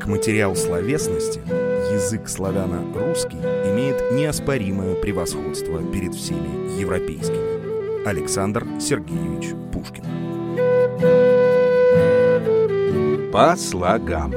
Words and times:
Как 0.00 0.08
материал 0.08 0.56
словесности, 0.56 1.42
язык 1.92 2.26
славяно-русский 2.26 3.36
имеет 3.36 4.12
неоспоримое 4.12 4.94
превосходство 4.94 5.82
перед 5.92 6.14
всеми 6.14 6.80
европейскими. 6.80 8.08
Александр 8.08 8.66
Сергеевич 8.80 9.50
Пушкин. 9.70 10.04
По 13.30 13.54
слогам. 13.56 14.32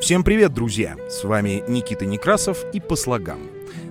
Всем 0.00 0.24
привет, 0.24 0.54
друзья! 0.54 0.96
С 1.10 1.24
вами 1.24 1.62
Никита 1.68 2.06
Некрасов 2.06 2.64
и 2.72 2.80
«По 2.80 2.96
слогам». 2.96 3.40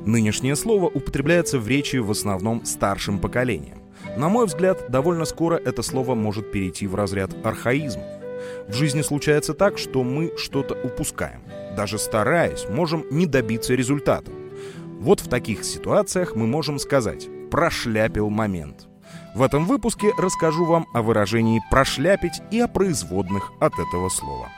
Нынешнее 0.08 0.56
слово 0.56 0.86
употребляется 0.88 1.60
в 1.60 1.68
речи 1.68 1.98
в 1.98 2.10
основном 2.10 2.66
старшим 2.66 3.20
поколением. 3.20 3.78
На 4.18 4.28
мой 4.28 4.48
взгляд, 4.48 4.90
довольно 4.90 5.26
скоро 5.26 5.56
это 5.58 5.84
слово 5.84 6.16
может 6.16 6.52
перейти 6.52 6.88
в 6.88 6.96
разряд 6.96 7.30
архаизма. 7.46 8.17
В 8.68 8.74
жизни 8.74 9.02
случается 9.02 9.54
так, 9.54 9.78
что 9.78 10.04
мы 10.04 10.34
что-то 10.38 10.76
упускаем. 10.84 11.42
Даже 11.76 11.98
стараясь, 11.98 12.68
можем 12.70 13.06
не 13.12 13.26
добиться 13.26 13.74
результата. 13.76 14.32
Вот 15.00 15.20
в 15.20 15.30
таких 15.30 15.64
ситуациях 15.64 16.36
мы 16.36 16.48
можем 16.48 16.80
сказать 16.80 17.28
«прошляпил 17.52 18.30
момент». 18.30 18.88
В 19.36 19.42
этом 19.44 19.66
выпуске 19.66 20.12
расскажу 20.18 20.66
вам 20.66 20.88
о 20.94 21.02
выражении 21.02 21.62
«прошляпить» 21.70 22.42
и 22.52 22.60
о 22.60 22.68
производных 22.68 23.52
от 23.60 23.74
этого 23.74 24.10
слова. 24.10 24.50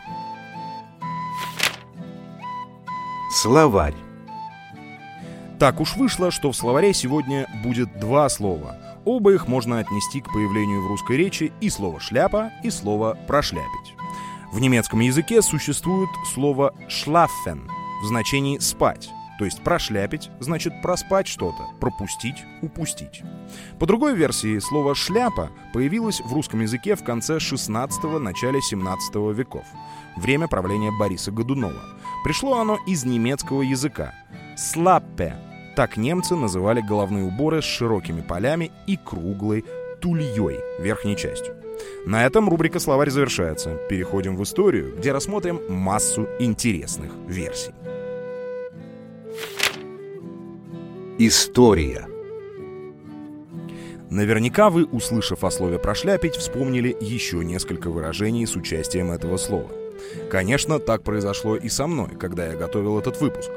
Словарь. 3.31 4.08
Так 5.59 5.81
уж 5.81 5.97
вышло, 5.97 6.31
что 6.31 6.53
в 6.53 6.55
словаре 6.55 6.93
сегодня 6.93 7.45
будет 7.65 7.99
два 7.99 8.29
слова. 8.29 8.77
Оба 9.03 9.33
их 9.33 9.49
можно 9.49 9.79
отнести 9.79 10.21
к 10.21 10.31
появлению 10.31 10.81
в 10.81 10.87
русской 10.87 11.17
речи 11.17 11.51
и 11.59 11.69
слово 11.69 11.99
«шляпа», 11.99 12.51
и 12.63 12.69
слово 12.69 13.17
«прошляпить». 13.27 13.95
В 14.53 14.61
немецком 14.61 15.01
языке 15.01 15.41
существует 15.41 16.09
слово 16.33 16.73
«schlafen» 16.87 17.67
в 18.01 18.05
значении 18.05 18.57
«спать», 18.59 19.09
то 19.37 19.43
есть 19.43 19.61
прошляпить 19.61 20.31
значит 20.39 20.81
проспать 20.81 21.27
что-то, 21.27 21.65
пропустить, 21.81 22.45
упустить. 22.61 23.21
По 23.79 23.85
другой 23.85 24.15
версии, 24.15 24.59
слово 24.59 24.95
«шляпа» 24.95 25.49
появилось 25.73 26.21
в 26.21 26.33
русском 26.33 26.61
языке 26.61 26.95
в 26.95 27.03
конце 27.03 27.35
16-го, 27.35 28.17
начале 28.17 28.61
17 28.61 29.15
веков, 29.35 29.65
время 30.15 30.47
правления 30.47 30.91
Бориса 30.97 31.31
Годунова. 31.31 31.83
Пришло 32.23 32.61
оно 32.61 32.77
из 32.87 33.03
немецкого 33.03 33.61
языка. 33.61 34.13
«Слаппе»— 34.55 35.35
так 35.79 35.95
немцы 35.95 36.35
называли 36.35 36.81
головные 36.81 37.23
уборы 37.23 37.61
с 37.61 37.63
широкими 37.63 38.19
полями 38.19 38.69
и 38.85 38.97
круглой 38.97 39.63
тульей 40.01 40.59
верхней 40.77 41.15
частью. 41.15 41.55
На 42.05 42.25
этом 42.25 42.49
рубрика 42.49 42.79
«Словарь» 42.79 43.09
завершается. 43.09 43.77
Переходим 43.89 44.35
в 44.35 44.43
историю, 44.43 44.93
где 44.97 45.13
рассмотрим 45.13 45.61
массу 45.69 46.27
интересных 46.37 47.13
версий. 47.29 47.71
История. 51.17 52.09
Наверняка 54.09 54.69
вы, 54.69 54.83
услышав 54.83 55.45
о 55.45 55.49
слове 55.49 55.79
«прошляпить», 55.79 56.35
вспомнили 56.35 56.93
еще 56.99 57.37
несколько 57.37 57.89
выражений 57.89 58.45
с 58.45 58.53
участием 58.57 59.11
этого 59.11 59.37
слова. 59.37 59.71
Конечно, 60.29 60.79
так 60.79 61.03
произошло 61.03 61.55
и 61.55 61.69
со 61.69 61.87
мной, 61.87 62.09
когда 62.19 62.47
я 62.47 62.57
готовил 62.57 62.99
этот 62.99 63.21
выпуск. 63.21 63.49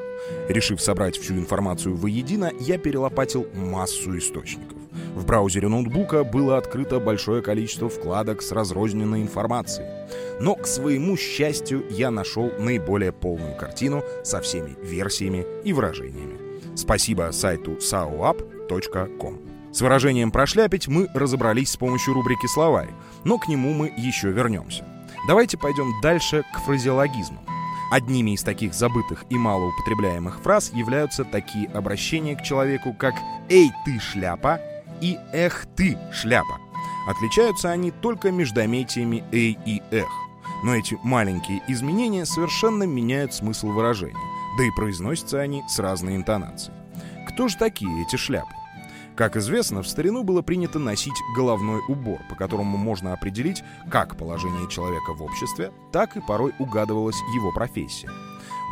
Решив 0.48 0.80
собрать 0.80 1.16
всю 1.16 1.34
информацию 1.34 1.96
воедино, 1.96 2.50
я 2.60 2.78
перелопатил 2.78 3.46
массу 3.54 4.16
источников. 4.18 4.78
В 5.14 5.26
браузере 5.26 5.68
ноутбука 5.68 6.24
было 6.24 6.56
открыто 6.56 6.98
большое 6.98 7.42
количество 7.42 7.88
вкладок 7.88 8.42
с 8.42 8.52
разрозненной 8.52 9.22
информацией. 9.22 9.88
Но, 10.40 10.54
к 10.54 10.66
своему 10.66 11.16
счастью, 11.16 11.84
я 11.90 12.10
нашел 12.10 12.50
наиболее 12.58 13.12
полную 13.12 13.56
картину 13.56 14.02
со 14.24 14.40
всеми 14.40 14.76
версиями 14.82 15.46
и 15.64 15.72
выражениями. 15.72 16.38
Спасибо 16.76 17.30
сайту 17.32 17.72
saoap.com. 17.72 19.40
С 19.72 19.80
выражением 19.80 20.30
«прошляпить» 20.30 20.88
мы 20.88 21.08
разобрались 21.14 21.70
с 21.70 21.76
помощью 21.76 22.14
рубрики 22.14 22.46
«Словарь», 22.46 22.90
но 23.24 23.38
к 23.38 23.48
нему 23.48 23.72
мы 23.72 23.92
еще 23.96 24.30
вернемся. 24.30 24.84
Давайте 25.26 25.56
пойдем 25.56 25.92
дальше 26.02 26.44
к 26.54 26.58
фразеологизмам. 26.66 27.51
Одними 27.92 28.30
из 28.30 28.42
таких 28.42 28.72
забытых 28.72 29.26
и 29.28 29.36
малоупотребляемых 29.36 30.40
фраз 30.40 30.72
являются 30.72 31.24
такие 31.24 31.68
обращения 31.68 32.34
к 32.34 32.42
человеку, 32.42 32.94
как 32.94 33.14
«Эй, 33.50 33.70
ты 33.84 34.00
шляпа!» 34.00 34.62
и 35.02 35.18
«Эх, 35.34 35.66
ты 35.76 35.98
шляпа!». 36.10 36.58
Отличаются 37.06 37.70
они 37.70 37.90
только 37.90 38.30
междометиями 38.30 39.22
«эй» 39.30 39.58
и 39.66 39.82
«эх». 39.90 40.08
Но 40.64 40.74
эти 40.74 40.96
маленькие 41.02 41.60
изменения 41.68 42.24
совершенно 42.24 42.84
меняют 42.84 43.34
смысл 43.34 43.68
выражения, 43.68 44.16
да 44.56 44.64
и 44.64 44.70
произносятся 44.70 45.40
они 45.40 45.62
с 45.68 45.78
разной 45.78 46.16
интонацией. 46.16 46.74
Кто 47.28 47.48
же 47.48 47.58
такие 47.58 48.04
эти 48.04 48.16
шляпы? 48.16 48.54
Как 49.22 49.36
известно, 49.36 49.84
в 49.84 49.86
старину 49.86 50.24
было 50.24 50.42
принято 50.42 50.80
носить 50.80 51.14
головной 51.36 51.80
убор, 51.86 52.18
по 52.28 52.34
которому 52.34 52.76
можно 52.76 53.12
определить 53.12 53.62
как 53.88 54.16
положение 54.16 54.68
человека 54.68 55.12
в 55.12 55.22
обществе, 55.22 55.70
так 55.92 56.16
и 56.16 56.20
порой 56.20 56.52
угадывалась 56.58 57.20
его 57.32 57.52
профессия. 57.52 58.10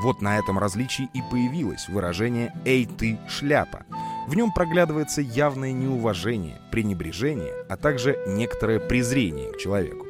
Вот 0.02 0.20
на 0.20 0.40
этом 0.40 0.58
различии 0.58 1.08
и 1.14 1.22
появилось 1.30 1.88
выражение 1.88 2.52
«Эй, 2.64 2.84
ты, 2.84 3.16
шляпа!». 3.28 3.84
В 4.26 4.34
нем 4.34 4.50
проглядывается 4.52 5.20
явное 5.20 5.70
неуважение, 5.70 6.60
пренебрежение, 6.72 7.54
а 7.68 7.76
также 7.76 8.18
некоторое 8.26 8.80
презрение 8.80 9.52
к 9.52 9.58
человеку. 9.58 10.04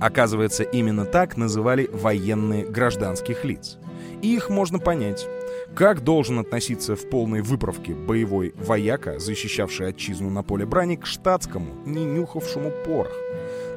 Оказывается, 0.00 0.64
именно 0.64 1.04
так 1.04 1.36
называли 1.36 1.88
военные 1.92 2.64
гражданских 2.64 3.44
лиц. 3.44 3.78
И 4.22 4.34
их 4.34 4.50
можно 4.50 4.80
понять. 4.80 5.28
Как 5.74 6.02
должен 6.02 6.38
относиться 6.38 6.96
в 6.96 7.08
полной 7.08 7.40
выправке 7.40 7.94
боевой 7.94 8.52
вояка, 8.56 9.18
защищавший 9.18 9.88
отчизну 9.88 10.30
на 10.30 10.42
поле 10.42 10.66
брани, 10.66 10.96
к 10.96 11.06
штатскому, 11.06 11.74
не 11.86 12.04
нюхавшему 12.04 12.72
порох? 12.84 13.14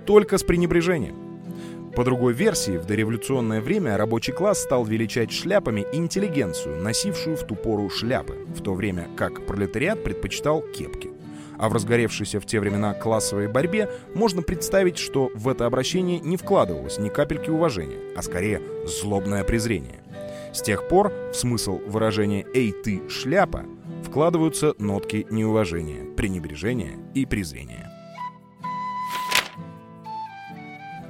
Только 0.06 0.38
с 0.38 0.44
пренебрежением. 0.44 1.16
По 1.96 2.06
другой 2.06 2.34
версии, 2.34 2.78
в 2.78 2.86
дореволюционное 2.86 3.60
время 3.60 3.98
рабочий 3.98 4.32
класс 4.32 4.62
стал 4.62 4.86
величать 4.86 5.32
шляпами 5.32 5.86
интеллигенцию, 5.92 6.82
носившую 6.82 7.36
в 7.36 7.44
ту 7.46 7.56
пору 7.56 7.90
шляпы, 7.90 8.38
в 8.56 8.62
то 8.62 8.74
время 8.74 9.10
как 9.18 9.46
пролетариат 9.46 10.04
предпочитал 10.04 10.62
кепки. 10.62 11.12
А 11.60 11.70
в 11.70 11.74
разгоревшейся 11.74 12.40
в 12.40 12.46
те 12.46 12.60
времена 12.60 12.94
классовой 12.94 13.48
борьбе 13.48 13.90
можно 14.16 14.42
представить, 14.42 14.98
что 14.98 15.30
в 15.36 15.50
это 15.50 15.66
обращение 15.66 16.20
не 16.20 16.38
вкладывалось 16.38 16.98
ни 16.98 17.10
капельки 17.10 17.50
уважения, 17.50 18.00
а 18.16 18.22
скорее 18.22 18.62
злобное 18.88 19.44
презрение. 19.44 20.01
С 20.54 20.62
тех 20.62 20.88
пор 20.88 21.12
в 21.32 21.34
смысл 21.34 21.80
выражения 21.86 22.46
«эй, 22.54 22.72
ты, 22.72 23.08
шляпа» 23.10 23.66
вкладываются 24.04 24.74
нотки 24.80 25.26
неуважения, 25.30 26.06
пренебрежения 26.16 26.98
и 27.14 27.26
презрения. 27.26 27.90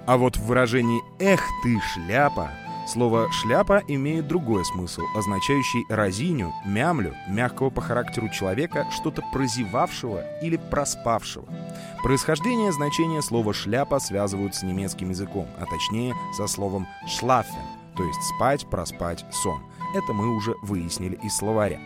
А 0.06 0.18
вот 0.18 0.38
в 0.38 0.46
выражении 0.46 1.01
«эх, 1.19 1.41
ты, 1.63 1.80
шляпа» 1.94 2.51
слово 2.88 3.31
«шляпа» 3.31 3.81
имеет 3.88 4.28
другой 4.28 4.66
смысл, 4.66 5.01
означающий 5.16 5.85
разиню, 5.90 6.53
мямлю, 6.66 7.16
мягкого 7.28 7.69
по 7.69 7.81
характеру 7.81 8.30
человека, 8.30 8.85
что-то 8.91 9.24
прозевавшего 9.34 10.24
или 10.41 10.57
проспавшего. 10.57 11.46
Происхождение 12.03 12.72
значения 12.72 13.22
слова 13.22 13.53
«шляпа» 13.53 14.00
связывают 14.00 14.53
с 14.53 14.63
немецким 14.63 15.09
языком, 15.09 15.47
а 15.59 15.66
точнее 15.66 16.13
со 16.35 16.47
словом 16.47 16.88
«шлафен», 17.07 17.81
то 18.01 18.07
есть 18.07 18.23
спать, 18.23 18.66
проспать, 18.66 19.23
сон. 19.31 19.62
Это 19.94 20.12
мы 20.12 20.35
уже 20.35 20.56
выяснили 20.63 21.19
из 21.22 21.35
словаря. 21.35 21.79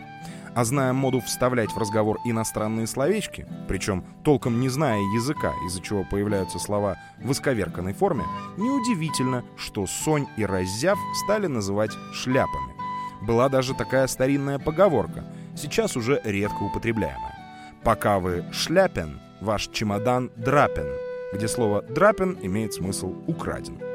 А 0.54 0.64
зная 0.64 0.94
моду 0.94 1.20
вставлять 1.20 1.72
в 1.72 1.76
разговор 1.76 2.16
иностранные 2.24 2.86
словечки, 2.86 3.46
причем 3.68 4.02
толком 4.24 4.58
не 4.58 4.70
зная 4.70 4.98
языка, 5.14 5.52
из-за 5.66 5.82
чего 5.82 6.04
появляются 6.10 6.58
слова 6.58 6.96
в 7.18 7.30
исковерканной 7.30 7.92
форме, 7.92 8.24
неудивительно, 8.56 9.44
что 9.58 9.86
сонь 9.86 10.26
и 10.38 10.46
раззяв 10.46 10.98
стали 11.24 11.48
называть 11.48 11.92
шляпами. 12.14 12.72
Была 13.20 13.50
даже 13.50 13.74
такая 13.74 14.06
старинная 14.06 14.58
поговорка, 14.58 15.22
сейчас 15.54 15.98
уже 15.98 16.22
редко 16.24 16.62
употребляемая. 16.62 17.36
«Пока 17.84 18.20
вы 18.20 18.46
шляпен, 18.52 19.20
ваш 19.42 19.68
чемодан 19.68 20.30
драпен», 20.34 20.88
где 21.34 21.46
слово 21.46 21.82
«драпен» 21.82 22.38
имеет 22.40 22.72
смысл 22.72 23.12
«украден». 23.26 23.85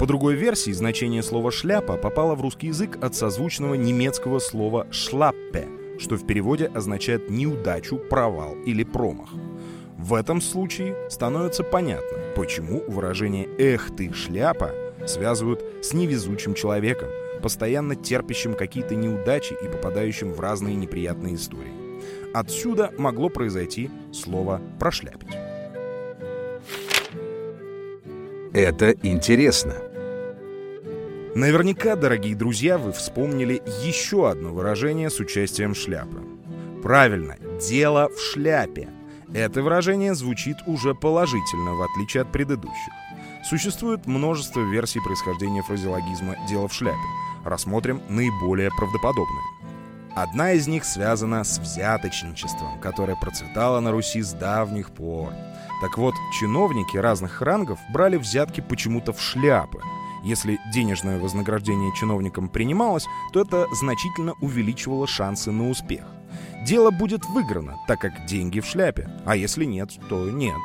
По 0.00 0.06
другой 0.06 0.34
версии, 0.34 0.70
значение 0.70 1.22
слова 1.22 1.52
«шляпа» 1.52 1.98
попало 1.98 2.34
в 2.34 2.40
русский 2.40 2.68
язык 2.68 2.96
от 3.04 3.14
созвучного 3.14 3.74
немецкого 3.74 4.38
слова 4.38 4.86
«шлаппе», 4.90 5.68
что 5.98 6.16
в 6.16 6.26
переводе 6.26 6.70
означает 6.74 7.28
неудачу, 7.28 7.98
провал 7.98 8.54
или 8.64 8.82
промах. 8.82 9.28
В 9.98 10.14
этом 10.14 10.40
случае 10.40 10.96
становится 11.10 11.64
понятно, 11.64 12.16
почему 12.34 12.82
выражение 12.88 13.46
«эх 13.58 13.94
ты, 13.94 14.10
шляпа» 14.14 14.70
связывают 15.06 15.62
с 15.82 15.92
невезучим 15.92 16.54
человеком, 16.54 17.10
постоянно 17.42 17.94
терпящим 17.94 18.54
какие-то 18.54 18.94
неудачи 18.94 19.52
и 19.52 19.68
попадающим 19.68 20.32
в 20.32 20.40
разные 20.40 20.76
неприятные 20.76 21.34
истории. 21.34 21.74
Отсюда 22.32 22.90
могло 22.96 23.28
произойти 23.28 23.90
слово 24.14 24.62
«прошляпить». 24.78 25.36
Это 28.52 28.92
интересно. 29.02 29.89
Наверняка, 31.34 31.94
дорогие 31.94 32.34
друзья, 32.34 32.76
вы 32.76 32.90
вспомнили 32.90 33.62
еще 33.84 34.28
одно 34.28 34.50
выражение 34.50 35.10
с 35.10 35.20
участием 35.20 35.76
шляпы. 35.76 36.20
Правильно, 36.82 37.36
дело 37.60 38.08
в 38.08 38.18
шляпе. 38.20 38.88
Это 39.32 39.62
выражение 39.62 40.14
звучит 40.14 40.56
уже 40.66 40.92
положительно, 40.92 41.74
в 41.74 41.82
отличие 41.82 42.22
от 42.22 42.32
предыдущих. 42.32 42.92
Существует 43.48 44.06
множество 44.06 44.60
версий 44.60 44.98
происхождения 44.98 45.62
фразеологизма 45.62 46.34
«дело 46.48 46.66
в 46.66 46.74
шляпе». 46.74 46.98
Рассмотрим 47.44 48.02
наиболее 48.08 48.70
правдоподобные. 48.76 49.44
Одна 50.16 50.52
из 50.52 50.66
них 50.66 50.84
связана 50.84 51.44
с 51.44 51.60
взяточничеством, 51.60 52.80
которое 52.80 53.14
процветало 53.14 53.78
на 53.78 53.92
Руси 53.92 54.20
с 54.20 54.32
давних 54.32 54.90
пор. 54.90 55.32
Так 55.80 55.96
вот, 55.96 56.14
чиновники 56.40 56.96
разных 56.96 57.40
рангов 57.40 57.78
брали 57.92 58.16
взятки 58.16 58.60
почему-то 58.60 59.12
в 59.12 59.20
шляпы– 59.20 59.80
если 60.22 60.58
денежное 60.72 61.18
вознаграждение 61.18 61.92
чиновникам 61.94 62.48
принималось, 62.48 63.06
то 63.32 63.40
это 63.40 63.66
значительно 63.72 64.34
увеличивало 64.40 65.06
шансы 65.06 65.50
на 65.50 65.70
успех. 65.70 66.04
Дело 66.66 66.90
будет 66.90 67.24
выиграно, 67.26 67.78
так 67.88 68.00
как 68.00 68.26
деньги 68.26 68.60
в 68.60 68.66
шляпе, 68.66 69.10
а 69.24 69.34
если 69.34 69.64
нет, 69.64 69.90
то 70.08 70.30
нет. 70.30 70.58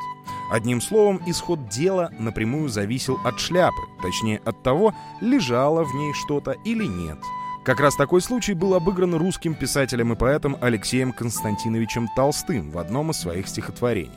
Одним 0.51 0.81
словом, 0.81 1.21
исход 1.25 1.69
дела 1.69 2.11
напрямую 2.19 2.69
зависел 2.69 3.17
от 3.23 3.39
шляпы, 3.39 3.81
точнее 4.01 4.41
от 4.45 4.61
того, 4.61 4.93
лежало 5.21 5.83
в 5.83 5.95
ней 5.95 6.13
что-то 6.13 6.51
или 6.65 6.85
нет. 6.85 7.17
Как 7.63 7.79
раз 7.79 7.95
такой 7.95 8.21
случай 8.21 8.53
был 8.53 8.75
обыгран 8.75 9.15
русским 9.15 9.55
писателем 9.55 10.13
и 10.13 10.15
поэтом 10.15 10.55
Алексеем 10.61 11.11
Константиновичем 11.11 12.07
Толстым 12.15 12.69
в 12.69 12.77
одном 12.77 13.09
из 13.09 13.17
своих 13.17 13.47
стихотворений. 13.47 14.11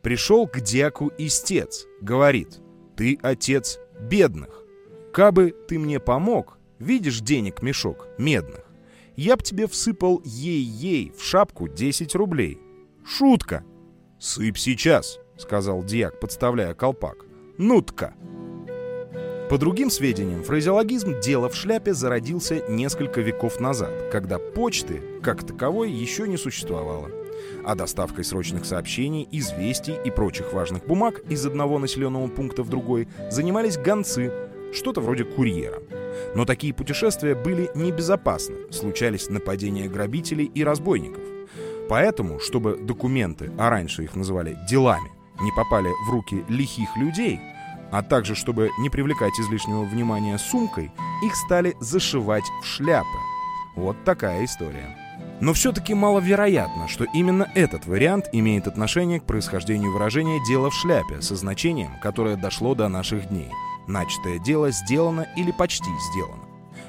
«Пришел 0.00 0.46
к 0.46 0.60
дяку 0.60 1.12
истец, 1.18 1.84
говорит, 2.00 2.60
ты, 2.96 3.18
отец, 3.20 3.78
бедных. 4.00 4.64
Кабы 5.12 5.54
ты 5.66 5.78
мне 5.78 6.00
помог, 6.00 6.58
видишь 6.78 7.20
денег 7.20 7.62
мешок, 7.62 8.06
медных, 8.18 8.64
я 9.16 9.36
б 9.36 9.42
тебе 9.42 9.66
всыпал 9.66 10.22
ей-ей 10.24 11.12
в 11.16 11.22
шапку 11.22 11.68
10 11.68 12.14
рублей. 12.14 12.60
Шутка. 13.04 13.64
Сыпь 14.20 14.58
сейчас, 14.58 15.18
сказал 15.36 15.82
дьяк, 15.82 16.20
подставляя 16.20 16.74
колпак. 16.74 17.24
Нутка. 17.56 18.14
По 19.50 19.56
другим 19.56 19.90
сведениям, 19.90 20.44
фразеологизм 20.44 21.20
«дело 21.20 21.48
в 21.48 21.56
шляпе» 21.56 21.94
зародился 21.94 22.62
несколько 22.68 23.22
веков 23.22 23.60
назад, 23.60 24.10
когда 24.12 24.38
почты, 24.38 25.00
как 25.22 25.44
таковой, 25.46 25.90
еще 25.90 26.28
не 26.28 26.36
существовало 26.36 27.17
а 27.64 27.74
доставкой 27.74 28.24
срочных 28.24 28.64
сообщений, 28.64 29.28
известий 29.32 29.96
и 30.04 30.10
прочих 30.10 30.52
важных 30.52 30.86
бумаг 30.86 31.20
из 31.28 31.44
одного 31.46 31.78
населенного 31.78 32.28
пункта 32.28 32.62
в 32.62 32.68
другой 32.68 33.08
занимались 33.30 33.76
гонцы, 33.76 34.32
что-то 34.72 35.00
вроде 35.00 35.24
курьера. 35.24 35.82
Но 36.34 36.44
такие 36.44 36.74
путешествия 36.74 37.34
были 37.34 37.70
небезопасны, 37.74 38.70
случались 38.70 39.28
нападения 39.28 39.88
грабителей 39.88 40.46
и 40.46 40.64
разбойников. 40.64 41.22
Поэтому, 41.88 42.38
чтобы 42.38 42.76
документы, 42.76 43.50
а 43.58 43.70
раньше 43.70 44.04
их 44.04 44.14
называли 44.14 44.58
«делами», 44.68 45.10
не 45.40 45.52
попали 45.52 45.88
в 46.06 46.10
руки 46.10 46.44
лихих 46.48 46.88
людей, 46.96 47.40
а 47.90 48.02
также 48.02 48.34
чтобы 48.34 48.70
не 48.78 48.90
привлекать 48.90 49.38
излишнего 49.40 49.84
внимания 49.84 50.36
сумкой, 50.38 50.90
их 51.22 51.34
стали 51.34 51.76
зашивать 51.80 52.44
в 52.62 52.66
шляпы. 52.66 53.06
Вот 53.76 53.96
такая 54.04 54.44
история. 54.44 54.96
Но 55.40 55.52
все-таки 55.52 55.94
маловероятно, 55.94 56.88
что 56.88 57.04
именно 57.14 57.48
этот 57.54 57.86
вариант 57.86 58.28
имеет 58.32 58.66
отношение 58.66 59.20
к 59.20 59.24
происхождению 59.24 59.92
выражения 59.92 60.40
«дело 60.48 60.70
в 60.70 60.74
шляпе» 60.74 61.22
со 61.22 61.36
значением, 61.36 61.92
которое 62.02 62.36
дошло 62.36 62.74
до 62.74 62.88
наших 62.88 63.28
дней. 63.28 63.50
Начатое 63.86 64.38
дело 64.38 64.70
сделано 64.72 65.28
или 65.36 65.52
почти 65.52 65.90
сделано. 66.10 66.42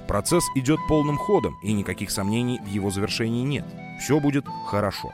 Процесс 0.07 0.43
идет 0.55 0.79
полным 0.87 1.17
ходом, 1.17 1.57
и 1.61 1.71
никаких 1.71 2.09
сомнений 2.09 2.59
в 2.59 2.67
его 2.67 2.89
завершении 2.89 3.43
нет. 3.43 3.65
Все 4.01 4.19
будет 4.19 4.45
хорошо. 4.65 5.11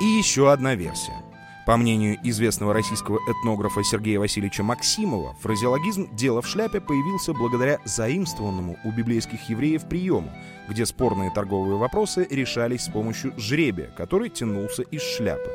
И 0.00 0.04
еще 0.04 0.50
одна 0.50 0.74
версия. 0.74 1.23
По 1.66 1.78
мнению 1.78 2.18
известного 2.22 2.74
российского 2.74 3.18
этнографа 3.26 3.82
Сергея 3.82 4.20
Васильевича 4.20 4.62
Максимова, 4.62 5.34
фразеологизм 5.40 6.14
«дело 6.14 6.42
в 6.42 6.46
шляпе» 6.46 6.78
появился 6.78 7.32
благодаря 7.32 7.78
заимствованному 7.86 8.76
у 8.84 8.92
библейских 8.92 9.48
евреев 9.48 9.88
приему, 9.88 10.30
где 10.68 10.84
спорные 10.84 11.30
торговые 11.30 11.78
вопросы 11.78 12.26
решались 12.30 12.82
с 12.82 12.88
помощью 12.90 13.32
жребия, 13.38 13.90
который 13.96 14.28
тянулся 14.28 14.82
из 14.82 15.00
шляпы. 15.00 15.50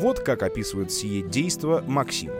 Вот 0.00 0.20
как 0.20 0.42
описывает 0.42 0.92
сие 0.92 1.22
действо 1.22 1.82
Максимов. 1.86 2.36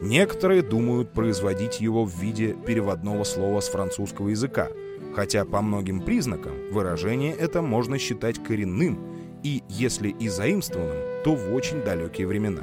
Некоторые 0.00 0.62
думают 0.62 1.12
производить 1.12 1.80
его 1.80 2.04
в 2.04 2.12
виде 2.20 2.54
переводного 2.54 3.22
слова 3.22 3.60
с 3.60 3.68
французского 3.68 4.30
языка, 4.30 4.66
хотя 5.14 5.44
по 5.44 5.60
многим 5.60 6.00
признакам 6.00 6.54
выражение 6.72 7.34
это 7.34 7.62
можно 7.62 7.98
считать 7.98 8.42
коренным 8.42 9.19
и, 9.42 9.62
если 9.68 10.08
и 10.08 10.28
заимствованным, 10.28 11.22
то 11.24 11.34
в 11.34 11.54
очень 11.54 11.82
далекие 11.82 12.26
времена. 12.26 12.62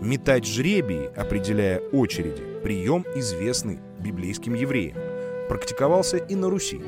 Метать 0.00 0.46
жребии, 0.46 1.10
определяя 1.16 1.78
очереди, 1.92 2.42
прием 2.62 3.04
известный 3.14 3.78
библейским 4.00 4.54
евреям. 4.54 4.96
Практиковался 5.48 6.16
и 6.16 6.34
на 6.34 6.50
Руси. 6.50 6.80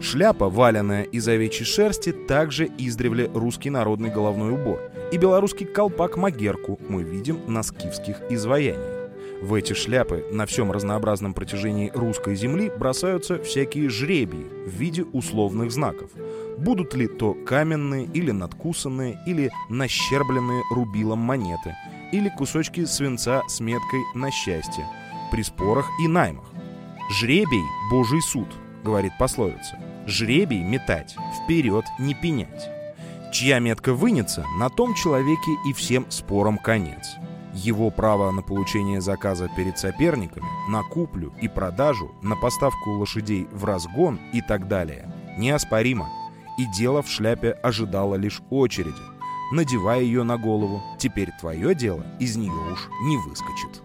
Шляпа, 0.00 0.48
валенная 0.48 1.02
из 1.02 1.26
овечьей 1.26 1.66
шерсти, 1.66 2.12
также 2.12 2.68
издревле 2.78 3.30
русский 3.34 3.70
народный 3.70 4.10
головной 4.10 4.52
убор. 4.52 4.80
И 5.12 5.16
белорусский 5.16 5.66
колпак-магерку 5.66 6.78
мы 6.88 7.02
видим 7.02 7.40
на 7.46 7.62
скифских 7.62 8.22
изваяниях. 8.30 9.10
В 9.40 9.54
эти 9.54 9.72
шляпы 9.72 10.24
на 10.32 10.46
всем 10.46 10.72
разнообразном 10.72 11.32
протяжении 11.32 11.92
русской 11.94 12.34
земли 12.34 12.72
бросаются 12.76 13.40
всякие 13.40 13.88
жребии 13.88 14.46
в 14.66 14.70
виде 14.70 15.04
условных 15.04 15.70
знаков. 15.70 16.10
Будут 16.58 16.94
ли 16.94 17.06
то 17.06 17.34
каменные 17.46 18.04
или 18.04 18.30
надкусанные, 18.30 19.18
или 19.26 19.50
нащербленные 19.68 20.62
рубилом 20.70 21.20
монеты, 21.20 21.76
или 22.12 22.28
кусочки 22.28 22.84
свинца 22.84 23.42
с 23.48 23.60
меткой 23.60 24.00
на 24.14 24.30
счастье, 24.30 24.86
при 25.30 25.42
спорах 25.42 25.88
и 26.02 26.08
наймах. 26.08 26.46
«Жребий— 27.10 27.64
Божий 27.90 28.20
суд»,— 28.20 28.48
говорит 28.84 29.12
пословица. 29.18 29.78
«Жребий 30.06 30.62
метать, 30.62 31.16
вперед 31.44 31.84
не 31.98 32.14
пенять». 32.14 32.68
Чья 33.32 33.58
метка 33.58 33.92
вынется, 33.92 34.44
на 34.58 34.68
том 34.68 34.94
человеке 34.94 35.52
и 35.66 35.72
всем 35.72 36.10
спорам 36.10 36.58
конец 36.58 37.18
его 37.54 37.90
право 37.90 38.30
на 38.30 38.42
получение 38.42 39.00
заказа 39.00 39.48
перед 39.56 39.78
соперниками, 39.78 40.46
на 40.68 40.82
куплю 40.82 41.32
и 41.40 41.48
продажу, 41.48 42.12
на 42.22 42.36
поставку 42.36 42.90
лошадей 42.90 43.48
в 43.52 43.64
разгон 43.64 44.18
и 44.32 44.40
так 44.40 44.68
далее 44.68 45.12
неоспоримо. 45.36 46.08
И 46.58 46.66
дело 46.66 47.02
в 47.02 47.08
шляпе 47.08 47.52
ожидало 47.62 48.16
лишь 48.16 48.42
очереди. 48.50 48.92
Надевай 49.52 50.04
ее 50.04 50.24
на 50.24 50.36
голову, 50.36 50.82
теперь 50.98 51.30
твое 51.40 51.74
дело 51.74 52.04
из 52.18 52.36
нее 52.36 52.72
уж 52.72 52.88
не 53.04 53.16
выскочит. 53.16 53.82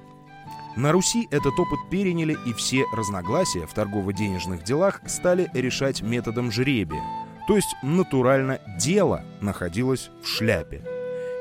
На 0.76 0.92
Руси 0.92 1.28
этот 1.30 1.58
опыт 1.60 1.80
переняли, 1.92 2.36
и 2.48 2.54
все 2.54 2.86
разногласия 2.92 3.68
в 3.68 3.74
торгово-денежных 3.74 4.64
делах 4.64 5.02
стали 5.06 5.50
решать 5.54 6.02
методом 6.02 6.52
жребия. 6.52 7.04
То 7.48 7.56
есть 7.56 7.76
натурально 7.84 8.60
дело 8.80 9.24
находилось 9.40 10.10
в 10.24 10.28
шляпе. 10.28 10.82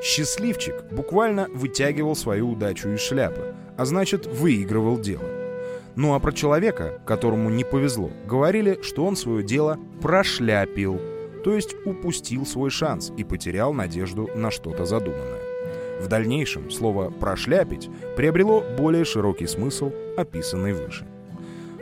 Счастливчик 0.04 0.84
буквально 0.92 1.48
вытягивал 1.54 2.14
свою 2.14 2.50
удачу 2.50 2.90
из 2.90 3.00
шляпы, 3.00 3.54
а 3.78 3.86
значит 3.86 4.26
выигрывал 4.26 4.98
дело. 4.98 5.24
Ну 5.94 6.14
а 6.14 6.20
про 6.20 6.32
человека, 6.32 7.00
которому 7.06 7.48
не 7.48 7.64
повезло, 7.64 8.10
говорили, 8.26 8.80
что 8.82 9.06
он 9.06 9.16
свое 9.16 9.42
дело 9.42 9.78
прошляпил, 10.00 11.00
то 11.44 11.54
есть 11.54 11.75
упустил 11.84 12.46
свой 12.46 12.70
шанс 12.70 13.12
и 13.16 13.25
потерял 13.25 13.72
надежду 13.72 14.30
на 14.34 14.50
что-то 14.50 14.84
задуманное. 14.84 15.40
В 16.00 16.08
дальнейшем 16.08 16.70
слово 16.70 17.11
«прошляпить» 17.11 17.88
приобрело 18.16 18.64
более 18.76 19.04
широкий 19.04 19.46
смысл, 19.46 19.92
описанный 20.16 20.72
выше. 20.72 21.06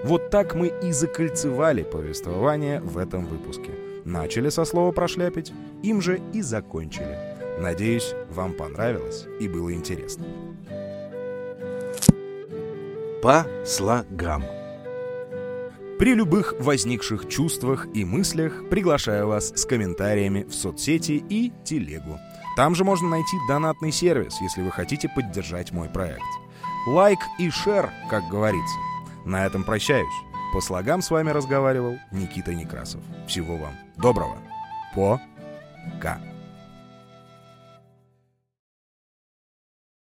Вот 0.05 0.31
так 0.31 0.55
мы 0.55 0.73
и 0.83 0.93
закольцевали 0.93 1.83
повествование 1.83 2.81
в 2.81 2.99
этом 2.99 3.27
выпуске. 3.27 3.71
Начали 4.05 4.49
со 4.49 4.65
слова 4.65 4.93
«прошляпить», 4.93 5.53
им 5.83 6.01
же 6.01 6.21
и 6.33 6.43
закончили– 6.43 7.19
Надеюсь, 7.61 8.15
вам 8.31 8.55
понравилось 8.55 9.27
и 9.39 9.47
было 9.47 9.75
интересно. 9.75 10.25
По 13.23 13.47
слогам. 13.67 14.45
При 16.01 16.15
любых 16.15 16.55
возникших 16.59 17.29
чувствах 17.29 17.87
и 17.93 18.07
мыслях 18.07 18.71
приглашаю 18.71 19.29
вас 19.29 19.53
с 19.55 19.67
комментариями 19.67 20.45
в 20.45 20.55
соцсети 20.55 21.23
и 21.29 21.53
телегу. 21.63 22.19
Там 22.57 22.75
же 22.75 22.85
можно 22.85 23.11
найти 23.11 23.37
донатный 23.47 23.93
сервис, 23.93 24.41
если 24.41 24.63
вы 24.63 24.71
хотите 24.71 25.11
поддержать 25.11 25.73
мой 25.73 25.91
проект. 25.91 26.23
Лайк 26.87 27.19
и 27.39 27.51
шер, 27.51 27.91
как 28.09 28.27
говорится. 28.31 28.77
На 29.27 29.45
этом 29.45 29.63
прощаюсь. 29.63 30.09
По 30.55 30.63
слогам 30.63 31.03
с 31.03 31.11
вами 31.11 31.33
разговаривал 31.33 31.99
Никита 32.13 32.55
Некрасов. 32.55 33.03
Всего 33.29 33.59
вам 33.59 33.75
доброго. 33.99 34.39
Пока. 34.95 36.30